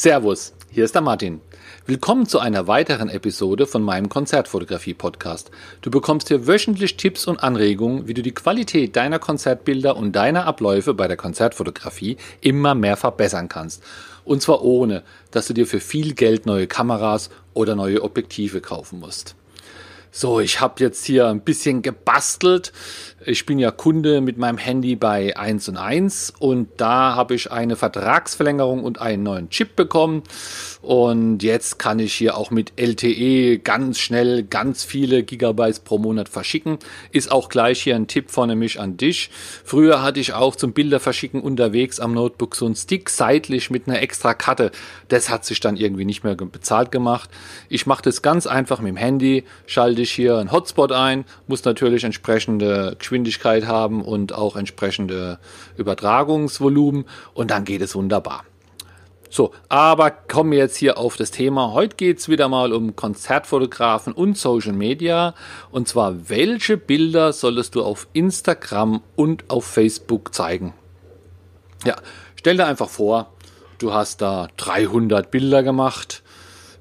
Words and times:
Servus, 0.00 0.54
hier 0.70 0.84
ist 0.84 0.94
der 0.94 1.02
Martin. 1.02 1.40
Willkommen 1.84 2.24
zu 2.24 2.38
einer 2.38 2.68
weiteren 2.68 3.08
Episode 3.08 3.66
von 3.66 3.82
meinem 3.82 4.08
Konzertfotografie-Podcast. 4.08 5.50
Du 5.80 5.90
bekommst 5.90 6.28
hier 6.28 6.46
wöchentlich 6.46 6.96
Tipps 6.96 7.26
und 7.26 7.42
Anregungen, 7.42 8.06
wie 8.06 8.14
du 8.14 8.22
die 8.22 8.30
Qualität 8.30 8.94
deiner 8.94 9.18
Konzertbilder 9.18 9.96
und 9.96 10.12
deiner 10.12 10.46
Abläufe 10.46 10.94
bei 10.94 11.08
der 11.08 11.16
Konzertfotografie 11.16 12.16
immer 12.40 12.76
mehr 12.76 12.96
verbessern 12.96 13.48
kannst. 13.48 13.82
Und 14.24 14.40
zwar 14.40 14.62
ohne, 14.62 15.02
dass 15.32 15.48
du 15.48 15.52
dir 15.52 15.66
für 15.66 15.80
viel 15.80 16.14
Geld 16.14 16.46
neue 16.46 16.68
Kameras 16.68 17.28
oder 17.52 17.74
neue 17.74 18.04
Objektive 18.04 18.60
kaufen 18.60 19.00
musst. 19.00 19.34
So, 20.12 20.40
ich 20.40 20.60
habe 20.60 20.74
jetzt 20.78 21.04
hier 21.04 21.26
ein 21.26 21.40
bisschen 21.40 21.82
gebastelt. 21.82 22.72
Ich 23.26 23.46
bin 23.46 23.58
ja 23.58 23.72
Kunde 23.72 24.20
mit 24.20 24.38
meinem 24.38 24.58
Handy 24.58 24.94
bei 24.94 25.36
1 25.36 25.70
und 25.70 25.76
1 25.76 26.34
und 26.38 26.68
da 26.76 27.16
habe 27.16 27.34
ich 27.34 27.50
eine 27.50 27.74
Vertragsverlängerung 27.74 28.84
und 28.84 29.00
einen 29.00 29.24
neuen 29.24 29.50
Chip 29.50 29.74
bekommen. 29.74 30.22
Und 30.82 31.42
jetzt 31.42 31.80
kann 31.80 31.98
ich 31.98 32.14
hier 32.14 32.36
auch 32.36 32.52
mit 32.52 32.74
LTE 32.76 33.58
ganz 33.58 33.98
schnell 33.98 34.44
ganz 34.44 34.84
viele 34.84 35.24
Gigabytes 35.24 35.80
pro 35.80 35.98
Monat 35.98 36.28
verschicken. 36.28 36.78
Ist 37.10 37.32
auch 37.32 37.48
gleich 37.48 37.82
hier 37.82 37.96
ein 37.96 38.06
Tipp 38.06 38.30
von 38.30 38.56
mich 38.56 38.78
an 38.78 38.96
dich. 38.96 39.30
Früher 39.64 40.00
hatte 40.00 40.20
ich 40.20 40.34
auch 40.34 40.54
zum 40.54 40.72
Bilder 40.72 41.00
verschicken 41.00 41.40
unterwegs 41.40 41.98
am 41.98 42.14
Notebook 42.14 42.54
so 42.54 42.66
einen 42.66 42.76
Stick 42.76 43.10
seitlich 43.10 43.68
mit 43.68 43.88
einer 43.88 44.00
extra 44.00 44.32
Karte. 44.32 44.70
Das 45.08 45.28
hat 45.28 45.44
sich 45.44 45.58
dann 45.58 45.76
irgendwie 45.76 46.04
nicht 46.04 46.22
mehr 46.22 46.36
bezahlt 46.36 46.92
gemacht. 46.92 47.28
Ich 47.68 47.84
mache 47.84 48.02
das 48.02 48.22
ganz 48.22 48.46
einfach 48.46 48.78
mit 48.78 48.90
dem 48.90 48.96
Handy, 48.96 49.42
schalte 49.66 50.02
ich 50.02 50.12
hier 50.12 50.38
einen 50.38 50.52
Hotspot 50.52 50.92
ein, 50.92 51.24
muss 51.48 51.64
natürlich 51.64 52.04
entsprechende 52.04 52.94
Geschwindigkeit 52.96 53.17
haben 53.26 54.02
und 54.02 54.32
auch 54.32 54.56
entsprechende 54.56 55.38
Übertragungsvolumen 55.76 57.04
und 57.34 57.50
dann 57.50 57.64
geht 57.64 57.82
es 57.82 57.94
wunderbar. 57.94 58.44
So, 59.30 59.52
aber 59.68 60.10
kommen 60.10 60.52
wir 60.52 60.58
jetzt 60.58 60.76
hier 60.76 60.96
auf 60.96 61.16
das 61.16 61.30
Thema. 61.30 61.72
Heute 61.72 61.96
geht 61.96 62.18
es 62.18 62.28
wieder 62.30 62.48
mal 62.48 62.72
um 62.72 62.96
Konzertfotografen 62.96 64.14
und 64.14 64.38
Social 64.38 64.72
Media. 64.72 65.34
Und 65.70 65.86
zwar, 65.86 66.30
welche 66.30 66.78
Bilder 66.78 67.34
solltest 67.34 67.74
du 67.74 67.84
auf 67.84 68.08
Instagram 68.14 69.02
und 69.16 69.50
auf 69.50 69.66
Facebook 69.66 70.34
zeigen? 70.34 70.72
Ja, 71.84 71.96
stell 72.36 72.56
dir 72.56 72.66
einfach 72.66 72.88
vor, 72.88 73.32
du 73.78 73.92
hast 73.92 74.22
da 74.22 74.48
300 74.56 75.30
Bilder 75.30 75.62
gemacht. 75.62 76.22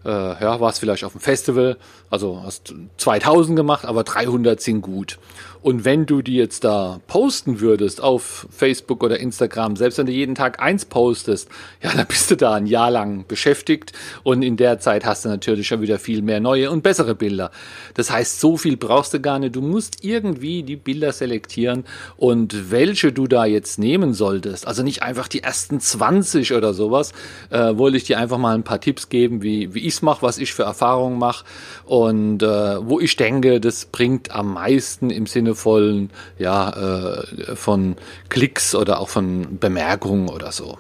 Äh, 0.06 0.10
ja, 0.10 0.62
warst 0.62 0.80
vielleicht 0.80 1.04
auf 1.04 1.12
dem 1.12 1.22
Festival, 1.22 1.78
also 2.10 2.42
hast 2.44 2.74
2000 2.96 3.58
gemacht, 3.58 3.84
aber 3.84 4.06
300 4.06 4.62
sind 4.62 4.82
gut. 4.82 5.20
Und 5.68 5.84
wenn 5.84 6.06
du 6.06 6.22
die 6.22 6.38
jetzt 6.38 6.64
da 6.64 7.02
posten 7.08 7.60
würdest 7.60 8.02
auf 8.02 8.48
Facebook 8.52 9.04
oder 9.04 9.20
Instagram, 9.20 9.76
selbst 9.76 9.98
wenn 9.98 10.06
du 10.06 10.14
jeden 10.14 10.34
Tag 10.34 10.62
eins 10.62 10.86
postest, 10.86 11.50
ja, 11.84 11.94
dann 11.94 12.08
bist 12.08 12.32
du 12.32 12.38
da 12.38 12.54
ein 12.54 12.68
Jahr 12.68 12.90
lang 12.90 13.26
beschäftigt 13.28 13.92
und 14.24 14.44
in 14.44 14.56
der 14.56 14.80
Zeit 14.80 15.04
hast 15.04 15.26
du 15.26 15.30
natürlich 15.30 15.68
schon 15.68 15.82
wieder 15.82 16.00
viel 16.00 16.22
mehr 16.22 16.40
neue 16.40 16.72
und 16.72 16.84
bessere 16.84 17.16
Bilder. 17.16 17.52
Das 17.96 18.10
heißt, 18.10 18.40
so 18.40 18.56
viel 18.56 18.78
brauchst 18.78 19.14
du 19.14 19.20
gar 19.20 19.40
nicht. 19.40 19.58
Du 19.58 19.62
musst 19.62 20.06
irgendwie 20.06 20.64
die 20.64 20.78
Bilder 20.78 21.12
selektieren 21.12 21.84
und 22.16 22.72
welche 22.72 23.12
du 23.12 23.28
da 23.28 23.44
jetzt 23.44 23.78
nehmen 23.78 24.14
solltest. 24.14 24.66
Also 24.66 24.84
nicht 24.84 25.04
einfach 25.04 25.28
die 25.28 25.44
ersten 25.44 25.82
20 25.82 26.54
oder 26.54 26.74
sowas. 26.74 27.12
Äh, 27.50 27.76
wollte 27.76 27.98
ich 27.98 28.06
dir 28.06 28.20
einfach 28.20 28.38
mal 28.38 28.56
ein 28.56 28.64
paar 28.64 28.80
Tipps 28.80 29.10
geben, 29.10 29.42
wie, 29.42 29.74
wie 29.74 29.80
ich 29.80 29.96
es 29.96 30.02
mache, 30.02 30.22
was 30.22 30.38
ich 30.38 30.54
für 30.54 30.64
Erfahrungen 30.64 31.20
mache 31.20 31.44
und 31.84 32.42
äh, 32.42 32.88
wo 32.88 33.02
ich 33.02 33.18
denke, 33.18 33.60
das 33.60 33.84
bringt 33.84 34.32
am 34.32 34.54
meisten 34.54 35.10
im 35.10 35.26
Sinne 35.26 35.57
vollen, 35.58 36.10
ja, 36.38 37.16
äh, 37.20 37.56
von 37.56 37.96
Klicks 38.30 38.76
oder 38.76 39.00
auch 39.00 39.10
von 39.10 39.60
Bemerkungen 39.60 40.30
oder 40.30 40.52
so. 40.52 40.78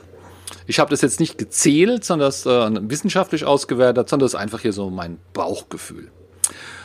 Ich 0.65 0.79
habe 0.79 0.89
das 0.89 1.01
jetzt 1.01 1.19
nicht 1.19 1.37
gezählt, 1.37 2.03
sondern 2.03 2.27
das 2.27 2.45
äh, 2.45 2.69
wissenschaftlich 2.89 3.45
ausgewertet, 3.45 4.09
sondern 4.09 4.25
das 4.25 4.33
ist 4.33 4.39
einfach 4.39 4.61
hier 4.61 4.73
so 4.73 4.89
mein 4.89 5.17
Bauchgefühl. 5.33 6.09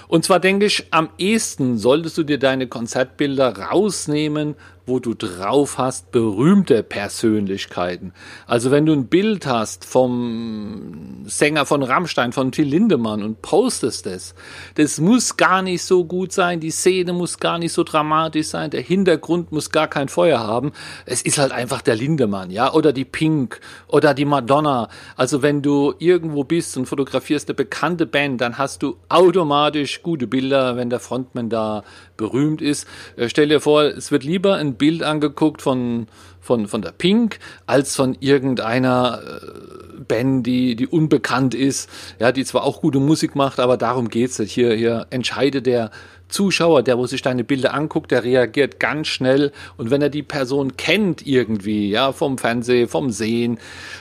Und 0.08 0.24
zwar 0.24 0.40
denke 0.40 0.66
ich, 0.66 0.88
am 0.90 1.08
ehesten 1.16 1.78
solltest 1.78 2.18
du 2.18 2.22
dir 2.22 2.38
deine 2.38 2.66
Konzertbilder 2.66 3.56
rausnehmen, 3.56 4.56
wo 4.86 4.98
du 4.98 5.14
drauf 5.14 5.78
hast, 5.78 6.10
berühmte 6.10 6.82
Persönlichkeiten. 6.82 8.12
Also 8.46 8.70
wenn 8.70 8.86
du 8.86 8.92
ein 8.92 9.06
Bild 9.06 9.46
hast 9.46 9.84
vom 9.84 11.22
Sänger 11.24 11.66
von 11.66 11.82
Rammstein, 11.82 12.32
von 12.32 12.52
Till 12.52 12.66
Lindemann 12.66 13.22
und 13.22 13.42
postest 13.42 14.06
es, 14.06 14.34
das 14.74 14.98
muss 14.98 15.36
gar 15.36 15.62
nicht 15.62 15.84
so 15.84 16.04
gut 16.04 16.32
sein, 16.32 16.60
die 16.60 16.70
Szene 16.70 17.12
muss 17.12 17.38
gar 17.38 17.58
nicht 17.58 17.72
so 17.72 17.84
dramatisch 17.84 18.48
sein, 18.48 18.70
der 18.70 18.82
Hintergrund 18.82 19.52
muss 19.52 19.70
gar 19.70 19.88
kein 19.88 20.08
Feuer 20.08 20.40
haben. 20.40 20.72
Es 21.06 21.22
ist 21.22 21.38
halt 21.38 21.52
einfach 21.52 21.82
der 21.82 21.94
Lindemann, 21.94 22.50
ja, 22.50 22.72
oder 22.72 22.92
die 22.92 23.04
Pink 23.04 23.60
oder 23.86 24.14
die 24.14 24.24
Madonna. 24.24 24.88
Also 25.16 25.42
wenn 25.42 25.62
du 25.62 25.94
irgendwo 25.98 26.44
bist 26.44 26.76
und 26.76 26.86
fotografierst 26.86 27.48
eine 27.48 27.54
bekannte 27.54 28.06
Band, 28.06 28.40
dann 28.40 28.58
hast 28.58 28.82
du 28.82 28.96
automatisch 29.08 30.02
gute 30.02 30.26
Bilder, 30.26 30.76
wenn 30.76 30.90
der 30.90 31.00
Frontman 31.00 31.48
da 31.48 31.84
berühmt 32.22 32.62
ist. 32.62 32.86
Äh, 33.16 33.28
stell 33.28 33.48
dir 33.48 33.60
vor, 33.60 33.82
es 33.82 34.12
wird 34.12 34.22
lieber 34.22 34.54
ein 34.54 34.74
Bild 34.74 35.02
angeguckt 35.02 35.60
von, 35.60 36.06
von, 36.40 36.68
von 36.68 36.80
der 36.80 36.92
Pink 36.92 37.40
als 37.66 37.96
von 37.96 38.16
irgendeiner 38.20 39.20
äh, 39.24 40.00
Band, 40.06 40.46
die, 40.46 40.76
die 40.76 40.86
unbekannt 40.86 41.54
ist, 41.54 41.90
ja, 42.20 42.30
die 42.30 42.44
zwar 42.44 42.62
auch 42.62 42.80
gute 42.80 43.00
Musik 43.00 43.34
macht, 43.34 43.58
aber 43.58 43.76
darum 43.76 44.08
geht's 44.08 44.38
nicht. 44.38 44.52
Hier, 44.52 44.72
hier 44.74 45.06
entscheidet 45.10 45.66
der 45.66 45.90
Zuschauer, 46.28 46.84
der, 46.84 46.96
wo 46.96 47.06
sich 47.06 47.22
deine 47.22 47.42
Bilder 47.42 47.74
anguckt, 47.74 48.12
der 48.12 48.22
reagiert 48.22 48.78
ganz 48.78 49.08
schnell 49.08 49.50
und 49.76 49.90
wenn 49.90 50.00
er 50.00 50.08
die 50.08 50.22
Person 50.22 50.76
kennt 50.76 51.26
irgendwie, 51.26 51.90
ja, 51.90 52.12
vom 52.12 52.38
Fernsehen, 52.38 52.88
vom 52.88 53.10
Sehen, 53.10 53.58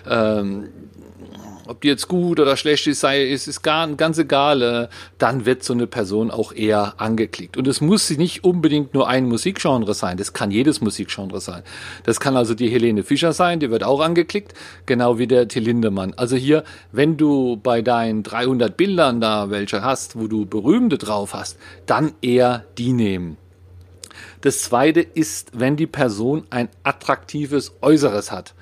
ähm, 0.07 0.69
ob 1.67 1.81
die 1.81 1.87
jetzt 1.87 2.07
gut 2.07 2.39
oder 2.39 2.57
schlecht 2.57 2.87
ist, 2.87 3.01
sei, 3.01 3.23
ist, 3.23 3.47
ist 3.47 3.61
gar, 3.61 3.87
ganz 3.95 4.17
egal, 4.17 4.61
äh, 4.61 4.87
dann 5.17 5.45
wird 5.45 5.63
so 5.63 5.73
eine 5.73 5.87
Person 5.87 6.31
auch 6.31 6.53
eher 6.53 6.95
angeklickt. 6.97 7.57
Und 7.57 7.67
es 7.67 7.81
muss 7.81 8.09
nicht 8.09 8.43
unbedingt 8.43 8.93
nur 8.93 9.07
ein 9.07 9.27
Musikgenre 9.27 9.93
sein, 9.93 10.17
das 10.17 10.33
kann 10.33 10.51
jedes 10.51 10.81
Musikgenre 10.81 11.41
sein. 11.41 11.63
Das 12.03 12.19
kann 12.19 12.37
also 12.37 12.53
die 12.53 12.69
Helene 12.69 13.03
Fischer 13.03 13.33
sein, 13.33 13.59
die 13.59 13.71
wird 13.71 13.83
auch 13.83 14.01
angeklickt, 14.01 14.53
genau 14.85 15.17
wie 15.17 15.27
der 15.27 15.47
Till 15.47 15.63
Lindemann. 15.63 16.13
Also 16.15 16.35
hier, 16.35 16.63
wenn 16.91 17.17
du 17.17 17.57
bei 17.57 17.81
deinen 17.81 18.23
300 18.23 18.75
Bildern 18.75 19.21
da 19.21 19.49
welche 19.49 19.81
hast, 19.81 20.17
wo 20.17 20.27
du 20.27 20.45
Berühmte 20.45 20.97
drauf 20.97 21.33
hast, 21.33 21.57
dann 21.85 22.13
eher 22.21 22.65
die 22.77 22.93
nehmen. 22.93 23.37
Das 24.41 24.61
zweite 24.63 25.01
ist, 25.01 25.51
wenn 25.53 25.75
die 25.75 25.87
Person 25.87 26.45
ein 26.49 26.69
attraktives 26.83 27.73
Äußeres 27.81 28.31
hat. 28.31 28.55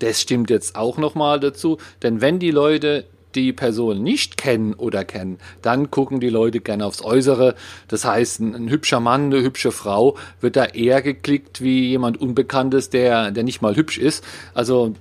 Das 0.00 0.20
stimmt 0.20 0.50
jetzt 0.50 0.76
auch 0.76 0.98
nochmal 0.98 1.40
dazu, 1.40 1.78
denn 2.02 2.20
wenn 2.20 2.38
die 2.38 2.50
Leute 2.50 3.04
die 3.34 3.52
Person 3.52 4.02
nicht 4.02 4.36
kennen 4.36 4.74
oder 4.74 5.04
kennen, 5.04 5.38
dann 5.62 5.90
gucken 5.90 6.20
die 6.20 6.30
Leute 6.30 6.60
gerne 6.60 6.84
aufs 6.84 7.02
Äußere. 7.02 7.54
Das 7.88 8.04
heißt, 8.04 8.40
ein, 8.40 8.54
ein, 8.54 8.70
hübscher 8.70 9.00
Mann, 9.00 9.26
eine 9.26 9.42
hübsche 9.42 9.70
Frau 9.70 10.16
wird 10.40 10.56
da 10.56 10.64
eher 10.64 11.00
geklickt 11.02 11.60
wie 11.60 11.88
jemand 11.88 12.20
Unbekanntes, 12.20 12.90
der, 12.90 13.30
der 13.30 13.44
nicht 13.44 13.62
mal 13.62 13.76
hübsch 13.76 13.98
ist. 13.98 14.24
Also 14.52 14.94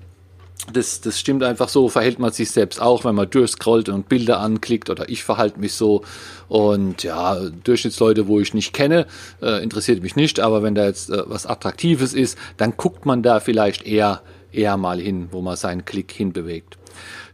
das, 0.74 1.02
das 1.02 1.20
stimmt 1.20 1.44
einfach 1.44 1.70
so, 1.70 1.90
verhält 1.90 2.20
man 2.20 2.32
sich 2.32 2.52
selbst 2.52 2.82
auch, 2.82 3.06
wenn 3.06 3.16
man 3.16 3.30
durchscrollt 3.30 3.90
und 3.90 4.10
Bilder 4.10 4.40
anklickt 4.40 4.90
oder 4.90 5.10
ich 5.10 5.24
verhalte 5.24 5.60
mich 5.60 5.74
so. 5.74 6.04
Und 6.48 7.04
ja, 7.04 7.40
Durchschnittsleute, 7.64 8.28
wo 8.28 8.40
ich 8.40 8.54
nicht 8.54 8.74
kenne, 8.74 9.08
äh, 9.42 9.64
interessiert 9.64 10.04
mich 10.04 10.16
nicht, 10.16 10.40
aber 10.40 10.62
wenn 10.62 10.76
da 10.76 10.86
jetzt 10.86 11.10
äh, 11.10 11.24
was 11.26 11.46
Attraktives 11.46 12.14
ist, 12.14 12.38
dann 12.58 12.76
guckt 12.78 13.06
man 13.06 13.24
da 13.24 13.40
vielleicht 13.40 13.88
eher 13.88 14.22
eher 14.52 14.78
mal 14.78 15.00
hin, 15.00 15.30
wo 15.32 15.42
man 15.42 15.56
seinen 15.56 15.86
Klick 15.86 16.12
hinbewegt. 16.12 16.78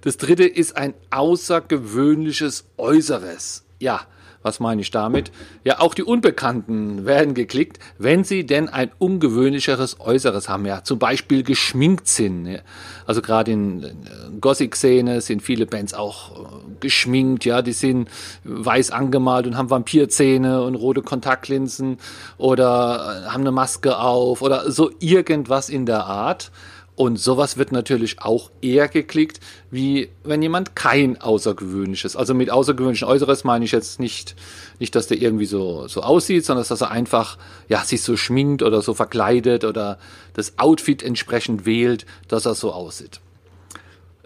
Das 0.02 0.18
dritte 0.18 0.46
ist 0.46 0.78
ein 0.78 0.94
außergewöhnliches 1.10 2.66
Äußeres. 2.78 3.66
Ja, 3.80 4.02
was 4.46 4.60
meine 4.60 4.80
ich 4.80 4.92
damit? 4.92 5.32
Ja, 5.64 5.80
auch 5.80 5.96
die 5.96 6.04
Unbekannten 6.04 7.08
werden 7.08 7.34
geklickt, 7.34 7.80
wenn 7.98 8.24
sie 8.24 8.46
denn 8.46 8.70
ein 8.70 8.92
ungewöhnlicheres 9.00 10.00
Äußeres 10.00 10.48
haben. 10.48 10.68
Ja, 10.68 10.84
zum 10.84 11.00
Beispiel 11.00 11.42
geschminkt 11.42 12.08
sind. 12.08 12.62
Also 13.08 13.24
gerade 13.24 13.52
in 13.52 14.08
Gothic-Szene 14.40 15.22
sind 15.22 15.42
viele 15.42 15.66
Bands 15.66 15.96
auch 15.96 16.32
äh, 16.32 16.46
geschminkt. 16.80 17.44
Ja, 17.44 17.64
die 17.64 17.74
sind 17.74 18.08
weiß 18.44 18.92
angemalt 18.92 19.48
und 19.48 19.58
haben 19.58 19.72
Vampirzähne 19.72 20.62
und 20.62 20.76
rote 20.76 21.02
Kontaktlinsen 21.02 21.98
oder 22.38 23.24
äh, 23.26 23.30
haben 23.32 23.42
eine 23.42 23.52
Maske 23.52 23.98
auf 23.98 24.44
oder 24.44 24.70
so 24.72 24.92
irgendwas 25.00 25.70
in 25.70 25.88
der 25.88 26.06
Art. 26.06 26.52
Und 26.96 27.18
sowas 27.18 27.58
wird 27.58 27.74
natürlich 27.74 28.22
auch 28.22 28.52
eher 28.62 28.88
geklickt, 28.88 29.42
wie 29.70 30.10
wenn 30.24 30.42
jemand 30.42 30.78
kein 30.78 31.20
außergewöhnliches, 31.20 32.16
also 32.16 32.34
mit 32.34 32.50
außergewöhnlichen 32.50 33.08
Äußeres 33.08 33.44
meine 33.44 33.66
ich 33.66 33.74
jetzt 33.74 34.00
nicht, 34.00 34.36
nicht, 34.80 34.96
dass 34.96 35.08
der 35.08 35.22
irgendwie 35.22 35.46
so, 35.46 35.90
so 35.90 36.02
aussieht, 36.02 36.46
sondern 36.46 36.66
dass 36.66 36.80
er 36.80 36.92
einfach, 36.92 37.38
ja, 37.68 37.84
sich 37.84 38.02
so 38.02 38.16
schminkt 38.16 38.64
oder 38.64 38.82
so 38.82 38.94
verkleidet 38.94 39.66
oder 39.66 40.00
das 40.34 40.58
Outfit 40.58 41.04
entsprechend 41.04 41.66
wählt, 41.66 42.06
dass 42.30 42.46
er 42.46 42.56
so 42.56 42.72
aussieht. 42.72 43.20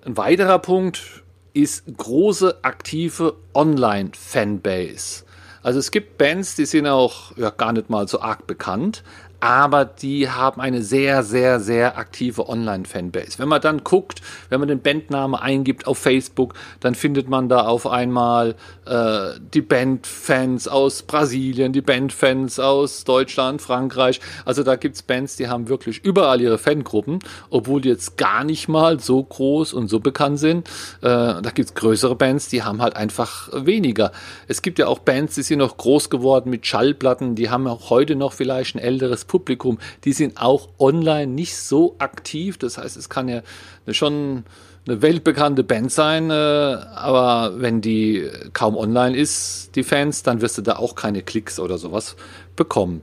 Ein 0.06 0.16
weiterer 0.16 0.60
Punkt 0.60 1.24
ist 1.54 1.86
große 1.98 2.64
aktive 2.64 3.36
Online-Fanbase. 3.56 5.24
Also 5.62 5.80
es 5.80 5.92
gibt 5.92 6.18
Bands, 6.18 6.56
die 6.56 6.66
sind 6.66 6.88
auch 6.88 7.36
ja, 7.36 7.50
gar 7.50 7.74
nicht 7.74 7.90
mal 7.90 8.08
so 8.08 8.22
arg 8.22 8.48
bekannt, 8.48 9.04
aber 9.40 9.86
die 9.86 10.30
haben 10.30 10.60
eine 10.60 10.82
sehr, 10.82 11.24
sehr, 11.24 11.60
sehr 11.60 11.98
aktive 11.98 12.50
Online-Fanbase. 12.50 13.40
Wenn 13.40 13.48
man 13.48 13.62
dann 13.62 13.84
guckt, 13.84 14.22
wenn 14.50 14.60
man 14.60 14.68
den 14.68 14.82
Bandname 14.82 15.42
eingibt 15.42 15.88
auf 15.88 15.98
Facebook, 15.98 16.54
dann 16.82 16.96
findet 16.96 17.30
man 17.30 17.48
da 17.48 17.62
auf 17.62 17.88
einmal 17.88 18.56
äh, 18.86 19.40
die 19.54 19.62
Bandfans 19.62 20.68
aus 20.68 21.04
Brasilien, 21.04 21.72
die 21.72 21.82
Bandfans 21.82 22.60
aus 22.60 23.06
Deutschland, 23.06 23.62
Frankreich. 23.62 24.20
Also 24.44 24.64
da 24.64 24.76
gibt's 24.76 25.04
Bands, 25.04 25.38
die 25.38 25.48
haben 25.48 25.70
wirklich 25.70 26.04
überall 26.04 26.42
ihre 26.42 26.58
Fangruppen, 26.58 27.20
obwohl 27.50 27.82
die 27.82 27.90
jetzt 27.90 28.18
gar 28.18 28.44
nicht 28.44 28.68
mal 28.68 29.00
so 29.00 29.24
groß 29.24 29.74
und 29.74 29.88
so 29.88 30.00
bekannt 30.00 30.40
sind. 30.40 30.68
Äh, 31.02 31.08
da 31.42 31.52
gibt's 31.54 31.74
größere 31.76 32.16
Bands, 32.16 32.50
die 32.50 32.64
haben 32.64 32.82
halt 32.82 32.96
einfach 32.96 33.50
weniger. 33.54 34.12
Es 34.48 34.62
gibt 34.62 34.80
ja 34.80 34.88
auch 34.88 35.00
Bands, 35.00 35.36
die 35.36 35.44
sind 35.44 35.60
noch 35.60 35.78
groß 35.78 36.10
geworden 36.10 36.50
mit 36.50 36.66
Schallplatten, 36.66 37.36
die 37.36 37.50
haben 37.50 37.68
auch 37.68 37.90
heute 37.90 38.16
noch 38.16 38.34
vielleicht 38.34 38.76
ein 38.76 38.80
älteres 38.80 39.29
Publikum. 39.30 39.80
Die 40.04 40.12
sind 40.12 40.42
auch 40.42 40.68
online 40.78 41.28
nicht 41.28 41.56
so 41.56 41.96
aktiv. 42.00 42.58
Das 42.58 42.78
heißt, 42.78 42.98
es 42.98 43.08
kann 43.08 43.30
ja 43.30 43.42
schon 43.88 44.44
eine 44.86 45.02
weltbekannte 45.02 45.64
Band 45.64 45.92
sein, 45.92 46.30
äh, 46.32 46.34
aber 46.34 47.62
wenn 47.62 47.80
die 47.80 48.28
kaum 48.54 48.76
online 48.76 49.16
ist, 49.16 49.72
die 49.76 49.84
Fans, 49.84 50.24
dann 50.24 50.42
wirst 50.42 50.58
du 50.58 50.62
da 50.62 50.78
auch 50.78 50.96
keine 50.96 51.22
Klicks 51.22 51.60
oder 51.60 51.78
sowas 51.78 52.16
bekommen. 52.56 53.02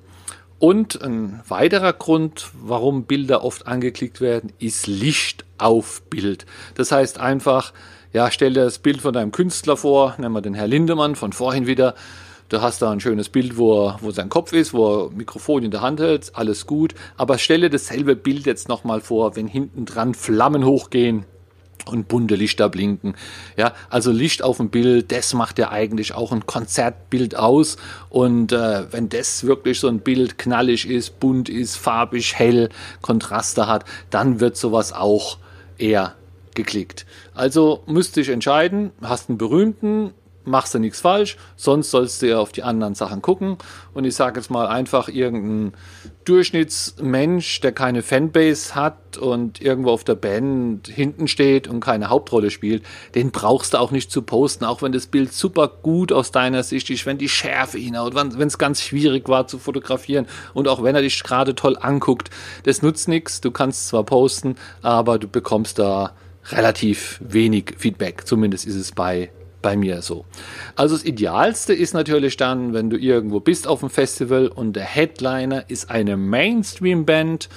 Und 0.58 1.00
ein 1.02 1.42
weiterer 1.48 1.92
Grund, 1.92 2.50
warum 2.54 3.04
Bilder 3.04 3.44
oft 3.44 3.66
angeklickt 3.66 4.20
werden, 4.20 4.52
ist 4.58 4.86
Licht 4.86 5.44
auf 5.58 6.02
Bild. 6.08 6.46
Das 6.74 6.92
heißt 6.92 7.20
einfach, 7.20 7.72
ja, 8.12 8.30
stell 8.30 8.54
dir 8.54 8.64
das 8.64 8.78
Bild 8.78 9.02
von 9.02 9.12
deinem 9.12 9.32
Künstler 9.32 9.76
vor, 9.76 10.14
nehmen 10.18 10.34
wir 10.34 10.40
den 10.40 10.54
Herr 10.54 10.66
Lindemann 10.66 11.14
von 11.14 11.32
vorhin 11.34 11.66
wieder. 11.66 11.94
Du 12.48 12.60
hast 12.60 12.80
da 12.80 12.92
ein 12.92 13.00
schönes 13.00 13.28
Bild, 13.28 13.56
wo, 13.56 13.86
er, 13.86 13.98
wo 14.02 14.12
sein 14.12 14.28
Kopf 14.28 14.52
ist, 14.52 14.72
wo 14.72 15.06
er 15.06 15.10
Mikrofon 15.10 15.64
in 15.64 15.72
der 15.72 15.80
Hand 15.80 15.98
hält, 15.98 16.30
alles 16.34 16.66
gut. 16.66 16.94
Aber 17.16 17.38
stelle 17.38 17.70
dasselbe 17.70 18.14
Bild 18.14 18.46
jetzt 18.46 18.68
nochmal 18.68 19.00
vor, 19.00 19.34
wenn 19.34 19.48
hinten 19.48 19.84
dran 19.84 20.14
Flammen 20.14 20.64
hochgehen 20.64 21.24
und 21.86 22.08
bunte 22.08 22.36
Lichter 22.36 22.68
blinken. 22.68 23.16
Ja, 23.56 23.72
also 23.90 24.12
Licht 24.12 24.42
auf 24.42 24.58
dem 24.58 24.70
Bild, 24.70 25.10
das 25.10 25.34
macht 25.34 25.58
ja 25.58 25.70
eigentlich 25.70 26.14
auch 26.14 26.30
ein 26.32 26.46
Konzertbild 26.46 27.36
aus. 27.36 27.78
Und 28.10 28.52
äh, 28.52 28.92
wenn 28.92 29.08
das 29.08 29.44
wirklich 29.44 29.80
so 29.80 29.88
ein 29.88 30.00
Bild 30.00 30.38
knallig 30.38 30.88
ist, 30.88 31.18
bunt 31.18 31.48
ist, 31.48 31.76
farbig, 31.76 32.34
hell, 32.34 32.68
Kontraste 33.02 33.66
hat, 33.66 33.84
dann 34.10 34.38
wird 34.40 34.56
sowas 34.56 34.92
auch 34.92 35.38
eher 35.78 36.14
geklickt. 36.54 37.06
Also 37.34 37.82
müsste 37.86 38.20
ich 38.20 38.28
entscheiden, 38.28 38.92
hast 39.02 39.28
einen 39.28 39.38
berühmten, 39.38 40.12
machst 40.46 40.74
du 40.74 40.78
nichts 40.78 41.00
falsch, 41.00 41.36
sonst 41.56 41.90
sollst 41.90 42.22
du 42.22 42.28
ja 42.28 42.38
auf 42.38 42.52
die 42.52 42.62
anderen 42.62 42.94
Sachen 42.94 43.22
gucken. 43.22 43.58
Und 43.92 44.04
ich 44.04 44.14
sage 44.14 44.40
jetzt 44.40 44.50
mal 44.50 44.66
einfach 44.66 45.08
irgendein 45.08 45.74
Durchschnittsmensch, 46.24 47.60
der 47.60 47.72
keine 47.72 48.02
Fanbase 48.02 48.74
hat 48.74 49.16
und 49.16 49.60
irgendwo 49.60 49.90
auf 49.90 50.04
der 50.04 50.14
Band 50.14 50.88
hinten 50.88 51.28
steht 51.28 51.68
und 51.68 51.80
keine 51.80 52.10
Hauptrolle 52.10 52.50
spielt, 52.50 52.84
den 53.14 53.30
brauchst 53.30 53.74
du 53.74 53.78
auch 53.78 53.90
nicht 53.90 54.10
zu 54.10 54.22
posten, 54.22 54.64
auch 54.64 54.82
wenn 54.82 54.92
das 54.92 55.06
Bild 55.06 55.32
super 55.32 55.68
gut 55.68 56.12
aus 56.12 56.30
deiner 56.32 56.62
Sicht 56.62 56.90
ist, 56.90 57.06
wenn 57.06 57.18
die 57.18 57.28
Schärfe 57.28 57.78
hinhaut, 57.78 58.14
wenn 58.14 58.48
es 58.48 58.58
ganz 58.58 58.82
schwierig 58.82 59.28
war 59.28 59.46
zu 59.46 59.58
fotografieren 59.58 60.26
und 60.54 60.68
auch 60.68 60.82
wenn 60.82 60.94
er 60.94 61.02
dich 61.02 61.22
gerade 61.22 61.54
toll 61.54 61.76
anguckt. 61.80 62.30
Das 62.64 62.82
nutzt 62.82 63.08
nichts, 63.08 63.40
du 63.40 63.50
kannst 63.50 63.88
zwar 63.88 64.04
posten, 64.04 64.56
aber 64.82 65.18
du 65.18 65.28
bekommst 65.28 65.78
da 65.78 66.12
relativ 66.50 67.20
wenig 67.20 67.74
Feedback. 67.76 68.26
Zumindest 68.26 68.66
ist 68.66 68.76
es 68.76 68.92
bei 68.92 69.30
bei 69.66 69.76
mir 69.76 70.00
so. 70.00 70.24
Also 70.76 70.94
das 70.94 71.04
Idealste 71.04 71.74
ist 71.74 71.92
natürlich 71.92 72.36
dann, 72.36 72.72
wenn 72.72 72.88
du 72.88 72.96
irgendwo 72.96 73.40
bist 73.40 73.66
auf 73.66 73.80
dem 73.80 73.90
Festival 73.90 74.46
und 74.46 74.74
der 74.74 74.84
Headliner 74.84 75.68
ist 75.68 75.90
eine 75.90 76.16
Mainstream-Band, 76.16 77.48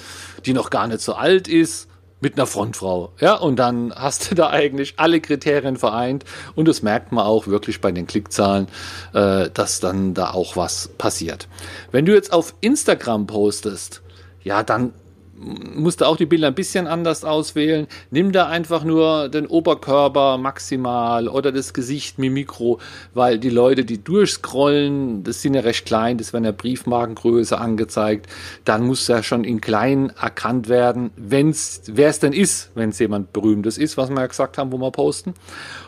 die 0.44 0.52
noch 0.52 0.70
gar 0.70 0.88
nicht 0.88 1.02
so 1.02 1.14
alt 1.14 1.46
ist, 1.46 1.86
mit 2.20 2.34
einer 2.34 2.48
Frontfrau. 2.48 3.12
Ja, 3.20 3.34
und 3.34 3.60
dann 3.60 3.94
hast 3.94 4.28
du 4.28 4.34
da 4.34 4.50
eigentlich 4.50 4.94
alle 4.96 5.20
Kriterien 5.20 5.76
vereint 5.76 6.24
und 6.56 6.66
das 6.66 6.82
merkt 6.82 7.12
man 7.12 7.24
auch 7.24 7.46
wirklich 7.46 7.80
bei 7.80 7.92
den 7.92 8.08
Klickzahlen, 8.08 8.66
äh, 9.14 9.48
dass 9.48 9.78
dann 9.78 10.12
da 10.12 10.32
auch 10.32 10.56
was 10.56 10.88
passiert. 10.98 11.46
Wenn 11.92 12.06
du 12.06 12.12
jetzt 12.12 12.32
auf 12.32 12.56
Instagram 12.60 13.28
postest, 13.28 14.02
ja, 14.42 14.64
dann 14.64 14.94
musst 15.40 16.00
du 16.00 16.04
auch 16.04 16.16
die 16.16 16.26
Bilder 16.26 16.48
ein 16.48 16.54
bisschen 16.54 16.86
anders 16.86 17.24
auswählen. 17.24 17.86
Nimm 18.10 18.32
da 18.32 18.46
einfach 18.46 18.84
nur 18.84 19.28
den 19.28 19.46
Oberkörper 19.46 20.38
maximal 20.38 21.28
oder 21.28 21.50
das 21.50 21.72
Gesicht 21.72 22.18
mit 22.18 22.32
Mikro, 22.32 22.78
weil 23.14 23.38
die 23.38 23.50
Leute, 23.50 23.84
die 23.84 24.02
durchscrollen, 24.02 25.24
das 25.24 25.40
sind 25.40 25.54
ja 25.54 25.62
recht 25.62 25.86
klein, 25.86 26.18
das 26.18 26.32
werden 26.32 26.44
ja 26.44 26.52
Briefmarkengröße 26.52 27.58
angezeigt, 27.58 28.26
dann 28.64 28.86
muss 28.86 29.08
ja 29.08 29.22
schon 29.22 29.44
in 29.44 29.60
klein 29.60 30.12
erkannt 30.20 30.68
werden, 30.68 31.10
wenn's, 31.16 31.82
wer 31.86 32.10
es 32.10 32.18
denn 32.18 32.32
ist, 32.32 32.70
wenn 32.74 32.90
es 32.90 32.98
jemand 32.98 33.32
Berühmtes 33.32 33.78
ist, 33.78 33.96
was 33.96 34.10
wir 34.10 34.20
ja 34.20 34.26
gesagt 34.26 34.58
haben, 34.58 34.72
wo 34.72 34.78
wir 34.78 34.90
posten. 34.90 35.34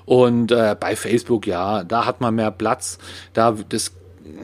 Und 0.05 0.51
äh, 0.51 0.75
bei 0.79 0.97
Facebook, 0.97 1.47
ja, 1.47 1.85
da 1.85 2.07
hat 2.07 2.21
man 2.21 2.35
mehr 2.35 2.51
Platz. 2.51 2.99
Da 3.35 3.53
das 3.69 3.93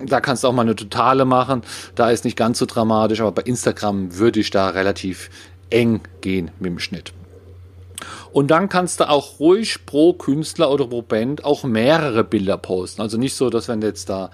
da 0.06 0.20
kannst 0.20 0.44
du 0.44 0.48
auch 0.48 0.52
mal 0.52 0.62
eine 0.62 0.76
totale 0.76 1.24
machen. 1.24 1.62
Da 1.94 2.10
ist 2.10 2.24
nicht 2.24 2.36
ganz 2.36 2.58
so 2.58 2.66
dramatisch, 2.66 3.20
aber 3.20 3.32
bei 3.32 3.42
Instagram 3.42 4.16
würde 4.16 4.40
ich 4.40 4.50
da 4.50 4.68
relativ 4.68 5.30
eng 5.70 6.00
gehen 6.20 6.50
mit 6.58 6.70
dem 6.70 6.78
Schnitt. 6.78 7.12
Und 8.32 8.50
dann 8.50 8.68
kannst 8.68 9.00
du 9.00 9.08
auch 9.08 9.40
ruhig 9.40 9.84
pro 9.86 10.12
Künstler 10.12 10.70
oder 10.70 10.86
pro 10.86 11.02
Band 11.02 11.44
auch 11.44 11.64
mehrere 11.64 12.24
Bilder 12.24 12.58
posten. 12.58 13.02
Also 13.02 13.18
nicht 13.18 13.34
so, 13.34 13.50
dass 13.50 13.68
wenn 13.68 13.80
du 13.80 13.86
jetzt 13.86 14.08
da 14.08 14.30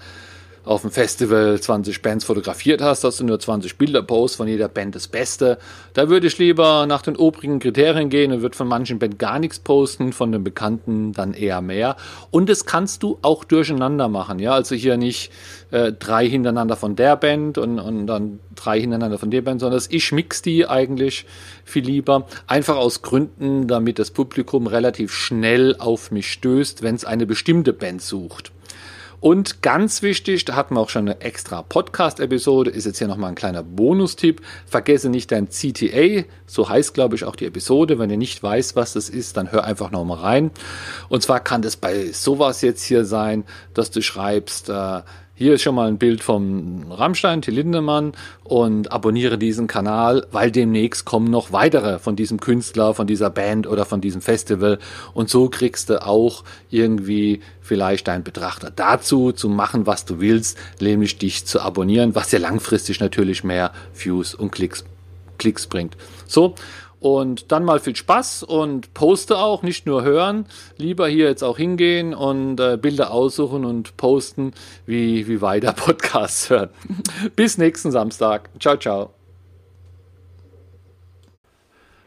auf 0.65 0.81
dem 0.81 0.91
Festival 0.91 1.59
20 1.59 2.01
Bands 2.01 2.25
fotografiert 2.25 2.81
hast, 2.81 3.03
dass 3.03 3.17
du 3.17 3.23
nur 3.23 3.39
20 3.39 3.77
Bilder 3.77 4.01
postest 4.01 4.37
von 4.37 4.47
jeder 4.47 4.67
Band 4.67 4.95
das 4.95 5.07
Beste. 5.07 5.57
Da 5.93 6.09
würde 6.09 6.27
ich 6.27 6.37
lieber 6.37 6.85
nach 6.87 7.01
den 7.01 7.15
obrigen 7.15 7.59
Kriterien 7.59 8.09
gehen 8.09 8.31
und 8.31 8.41
würde 8.41 8.57
von 8.57 8.67
manchen 8.67 8.99
Bands 8.99 9.17
gar 9.17 9.39
nichts 9.39 9.59
posten, 9.59 10.11
von 10.11 10.31
den 10.31 10.43
Bekannten 10.43 11.13
dann 11.13 11.33
eher 11.33 11.61
mehr. 11.61 11.95
Und 12.31 12.49
das 12.49 12.65
kannst 12.65 13.03
du 13.03 13.19
auch 13.21 13.43
durcheinander 13.43 14.07
machen, 14.07 14.39
ja, 14.39 14.53
also 14.53 14.75
hier 14.75 14.97
nicht 14.97 15.31
äh, 15.71 15.91
drei 15.91 16.27
hintereinander 16.27 16.75
von 16.75 16.95
der 16.95 17.15
Band 17.15 17.57
und, 17.57 17.79
und 17.79 18.07
dann 18.07 18.39
drei 18.55 18.79
hintereinander 18.79 19.19
von 19.19 19.31
der 19.31 19.41
Band, 19.41 19.61
sondern 19.61 19.81
ich 19.89 20.11
mix 20.11 20.41
die 20.41 20.67
eigentlich 20.67 21.25
viel 21.63 21.85
lieber, 21.85 22.27
einfach 22.47 22.77
aus 22.77 23.01
Gründen, 23.01 23.67
damit 23.67 23.99
das 23.99 24.11
Publikum 24.11 24.67
relativ 24.67 25.13
schnell 25.13 25.75
auf 25.77 26.11
mich 26.11 26.31
stößt, 26.31 26.81
wenn 26.81 26.95
es 26.95 27.05
eine 27.05 27.25
bestimmte 27.25 27.73
Band 27.73 28.01
sucht. 28.01 28.51
Und 29.19 29.61
ganz 29.61 30.01
wichtig, 30.01 30.45
da 30.45 30.55
hatten 30.55 30.75
wir 30.75 30.81
auch 30.81 30.89
schon 30.89 31.07
eine 31.09 31.21
extra 31.21 31.61
Podcast-Episode, 31.61 32.69
ist 32.71 32.85
jetzt 32.85 32.97
hier 32.99 33.07
nochmal 33.07 33.29
ein 33.29 33.35
kleiner 33.35 33.63
Bonustipp. 33.63 34.41
Vergesse 34.65 35.09
nicht 35.09 35.31
dein 35.31 35.49
CTA, 35.49 36.25
so 36.45 36.69
heißt 36.69 36.93
glaube 36.93 37.15
ich 37.15 37.23
auch 37.23 37.35
die 37.35 37.45
Episode. 37.45 37.99
Wenn 37.99 38.09
ihr 38.09 38.17
nicht 38.17 38.41
weißt, 38.41 38.75
was 38.75 38.93
das 38.93 39.09
ist, 39.09 39.37
dann 39.37 39.51
hör 39.51 39.63
einfach 39.63 39.91
nochmal 39.91 40.19
rein. 40.19 40.51
Und 41.09 41.23
zwar 41.23 41.39
kann 41.39 41.61
das 41.61 41.75
bei 41.75 42.11
sowas 42.11 42.61
jetzt 42.61 42.83
hier 42.83 43.05
sein, 43.05 43.45
dass 43.73 43.91
du 43.91 44.01
schreibst, 44.01 44.69
äh, 44.69 45.01
hier 45.37 45.53
ist 45.53 45.63
schon 45.63 45.75
mal 45.75 45.89
ein 45.89 45.97
Bild 45.97 46.23
vom 46.23 46.89
Rammstein, 46.89 47.41
Till 47.41 47.55
Lindemann 47.55 48.13
und 48.45 48.93
abonniere 48.93 49.37
diesen 49.37 49.67
Kanal, 49.67 50.25
weil 50.31 50.49
demnächst 50.49 51.03
kommen 51.03 51.29
noch 51.29 51.51
weitere 51.51 51.99
von 51.99 52.15
diesem 52.15 52.39
Künstler, 52.39 52.93
von 52.93 53.05
dieser 53.05 53.29
Band 53.29 53.67
oder 53.67 53.83
von 53.83 53.99
diesem 53.99 54.21
Festival 54.21 54.79
und 55.13 55.29
so 55.29 55.49
kriegst 55.49 55.89
du 55.89 56.01
auch 56.01 56.45
irgendwie 56.69 57.41
vielleicht 57.59 58.07
deinen 58.07 58.23
Betrachter 58.23 58.71
dazu 58.73 59.33
zu 59.33 59.49
machen, 59.49 59.85
was 59.85 60.05
du 60.05 60.21
willst, 60.21 60.57
nämlich 60.79 61.17
dich 61.17 61.45
zu 61.45 61.59
abonnieren, 61.59 62.15
was 62.15 62.29
dir 62.29 62.39
langfristig 62.39 63.01
natürlich 63.01 63.43
mehr 63.43 63.73
Views 63.93 64.35
und 64.35 64.53
Klicks, 64.53 64.85
Klicks 65.37 65.67
bringt. 65.67 65.97
So, 66.27 66.55
und 67.05 67.51
dann 67.51 67.63
mal 67.63 67.79
viel 67.79 67.95
Spaß 67.95 68.41
und 68.41 68.95
poste 68.95 69.37
auch, 69.37 69.61
nicht 69.61 69.85
nur 69.85 70.01
hören. 70.01 70.47
Lieber 70.77 71.07
hier 71.07 71.25
jetzt 71.25 71.43
auch 71.43 71.55
hingehen 71.55 72.15
und 72.15 72.59
äh, 72.59 72.79
Bilder 72.81 73.11
aussuchen 73.11 73.63
und 73.63 73.95
posten, 73.95 74.53
wie, 74.87 75.27
wie 75.27 75.39
weiter 75.39 75.73
Podcasts 75.75 76.49
hören. 76.49 76.69
Bis 77.35 77.59
nächsten 77.59 77.91
Samstag. 77.91 78.49
Ciao, 78.59 78.77
ciao. 78.77 79.24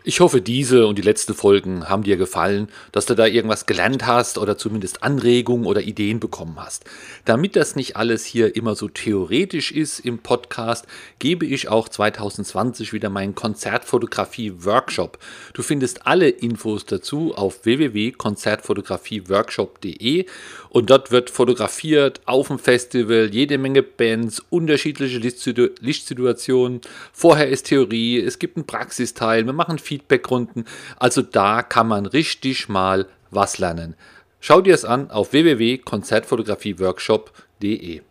Ich 0.08 0.20
hoffe, 0.20 0.40
diese 0.40 0.86
und 0.86 0.96
die 0.96 1.02
letzten 1.02 1.34
Folgen 1.34 1.90
haben 1.90 2.02
dir 2.02 2.16
gefallen, 2.16 2.68
dass 2.92 3.04
du 3.04 3.14
da 3.14 3.26
irgendwas 3.26 3.66
gelernt 3.66 4.06
hast 4.06 4.38
oder 4.38 4.56
zumindest 4.56 5.02
Anregungen 5.02 5.66
oder 5.66 5.82
Ideen 5.82 6.18
bekommen 6.18 6.56
hast. 6.58 6.86
Damit 7.26 7.56
das 7.56 7.76
nicht 7.76 7.98
alles 7.98 8.24
hier 8.24 8.56
immer 8.56 8.74
so 8.74 8.88
theoretisch 8.88 9.70
ist 9.70 10.00
im 10.00 10.20
Podcast, 10.20 10.86
gebe 11.18 11.44
ich 11.44 11.68
auch 11.68 11.90
2020 11.90 12.94
wieder 12.94 13.10
meinen 13.10 13.34
Konzertfotografie-Workshop. 13.34 15.18
Du 15.52 15.60
findest 15.60 16.06
alle 16.06 16.30
Infos 16.30 16.86
dazu 16.86 17.34
auf 17.34 17.66
www.konzertfotografieworkshop.de 17.66 20.24
und 20.70 20.90
dort 20.90 21.10
wird 21.10 21.30
fotografiert 21.30 22.20
auf 22.26 22.48
dem 22.48 22.58
Festival, 22.58 23.30
jede 23.32 23.56
Menge 23.58 23.82
Bands, 23.82 24.42
unterschiedliche 24.50 25.18
Lichtsituationen. 25.18 26.80
Vorher 27.12 27.48
ist 27.48 27.66
Theorie, 27.66 28.20
es 28.20 28.38
gibt 28.38 28.56
einen 28.56 28.66
Praxisteil, 28.66 29.44
wir 29.46 29.52
machen 29.52 29.78
Feedbackrunden. 29.78 30.64
Also 30.96 31.22
da 31.22 31.62
kann 31.62 31.88
man 31.88 32.06
richtig 32.06 32.68
mal 32.68 33.06
was 33.30 33.58
lernen. 33.58 33.94
Schau 34.40 34.60
dir 34.60 34.74
es 34.74 34.84
an 34.84 35.10
auf 35.10 35.32
www.konzertfotografieworkshop.de. 35.32 38.02